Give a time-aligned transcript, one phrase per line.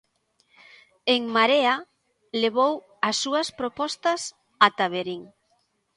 [1.15, 1.75] En Marea
[2.43, 2.73] levou
[3.09, 4.21] as súas propostas
[4.67, 5.21] ata Verín.